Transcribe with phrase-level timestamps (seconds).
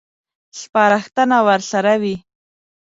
[0.59, 2.15] سپارښتنه ورسره وي.